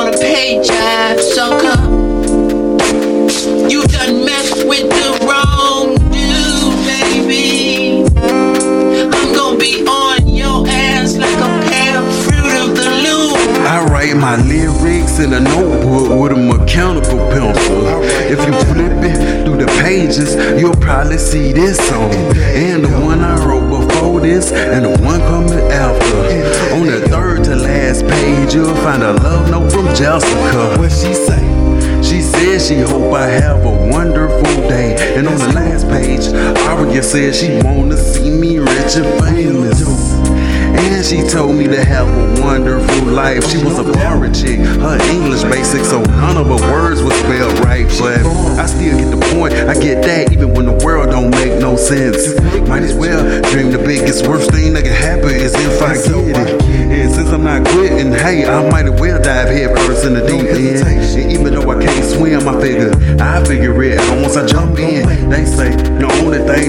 [0.00, 1.78] on a pay job, sucker.
[3.68, 8.04] You done messed with the wrong dude, baby.
[8.16, 13.66] I'm gonna be on your ass like a pair of fruit of the loom.
[13.66, 17.84] I write my lyrics in a notebook with a mechanical pencil.
[18.32, 22.10] If you flip it through the pages, you'll probably see this song.
[22.36, 26.29] And the one I wrote before this, and the one coming after
[28.52, 30.76] you'll find a love note from Jessica.
[30.78, 31.40] What she say?
[32.02, 35.14] She said she hope I have a wonderful day.
[35.16, 36.32] And on the last page,
[36.66, 39.82] Aria said she wanna see me rich and famous.
[40.80, 43.44] And she told me to have a wonderful life.
[43.50, 47.58] She was a foreign chick, her English basic, so none of her words was spelled
[47.60, 47.86] right.
[47.98, 48.24] But
[48.58, 49.52] I still get the point.
[49.54, 52.38] I get that even when the world don't make no sense.
[52.68, 55.39] Might as well dream the biggest worst thing that can happen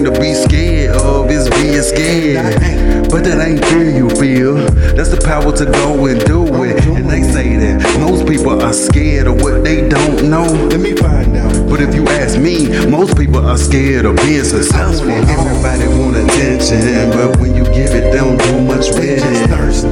[0.02, 3.09] thing to be scared of is being scared.
[3.09, 4.55] But that ain't fear you feel.
[4.95, 6.83] That's the power to go and do it.
[6.85, 10.45] And they say that most people are scared of what they don't know.
[10.45, 11.69] Let me find out.
[11.69, 15.09] But if you ask me, most people are scared of being successful.
[15.09, 19.83] Everybody want attention, but when you give it, they don't do much with it.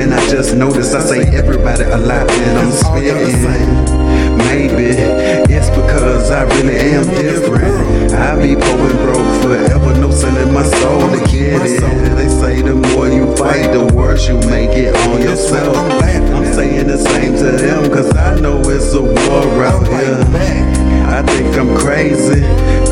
[0.00, 3.98] And I just noticed I say everybody a lot and I'm spitting.
[4.38, 5.37] Maybe
[15.06, 15.76] on yourself.
[15.76, 20.24] I'm saying the same to them, cause I know it's a war out here.
[21.08, 22.42] I think I'm crazy,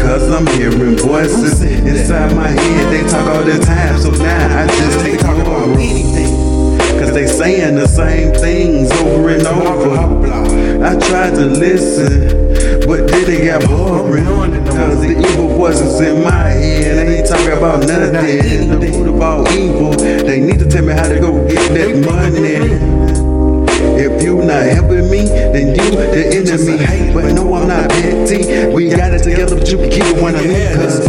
[0.01, 2.93] cause I'm hearing voices inside my head.
[2.93, 6.35] They talk all the time, so now I just They talk about anything.
[6.99, 9.97] Cause they saying the same things over and over.
[10.83, 12.29] I tried to listen,
[12.87, 14.25] but then it got boring.
[14.67, 18.81] Cause the evil voices in my head, they ain't talking about nothing.
[18.81, 21.26] The food about evil, they need to tell me how to go
[26.65, 28.73] the hate, But no, I'm not petty.
[28.73, 30.55] We got it together, but you can keep it one of me.
[30.75, 31.01] Cause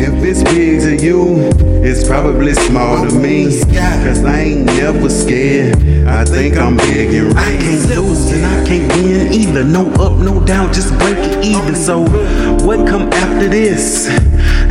[0.00, 1.50] if it's big to you,
[1.84, 3.60] it's probably small to me.
[4.04, 5.76] Cause I ain't never scared.
[6.06, 9.64] I think I'm big and I can't lose and I can't win either.
[9.64, 11.74] No up, no down, just break it even.
[11.74, 12.02] So
[12.64, 14.08] what come after this?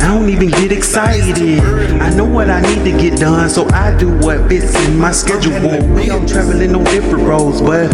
[0.02, 1.60] I don't even get excited.
[2.00, 5.12] I know what I need to get done, so I do what fits in my
[5.12, 5.52] schedule.
[5.94, 7.90] We all traveling on different roads, but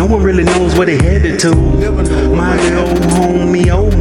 [0.00, 1.54] no one really knows where they headed to.
[1.54, 3.99] My little homie Omar,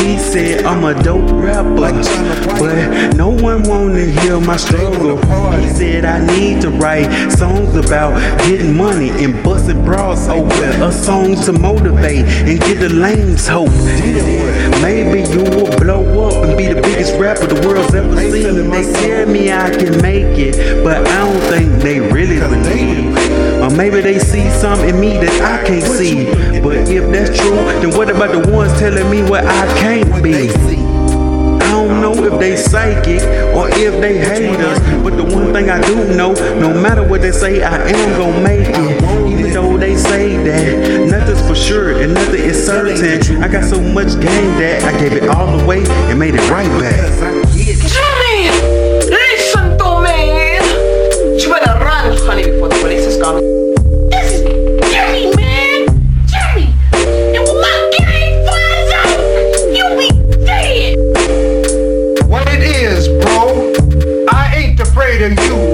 [0.00, 1.92] he said I'm a dope rapper,
[2.58, 5.16] but no one wanna hear my struggle.
[5.60, 10.92] He said I need to write songs about getting money and busting bras open, a
[10.92, 13.70] song to motivate and get the lanes hope.
[14.82, 18.70] Maybe you will blow up and be the biggest rapper the world's ever seen.
[18.70, 23.16] They tell me I can make it, but I don't think they really believe.
[23.62, 26.26] Or maybe they see something in me that I can't see.
[26.60, 30.48] But if that's true, then what about the ones telling me what I can't be?
[30.48, 33.22] I don't know if they psychic
[33.54, 37.20] or if they hate us, but the one thing I do know, no matter what
[37.22, 39.02] they say, I am gonna make it.
[39.28, 43.80] Even though they say that nothing's for sure and nothing is certain, I got so
[43.80, 47.05] much game that I gave it all away and made it right back.
[65.34, 65.56] Dead!
[65.56, 65.65] What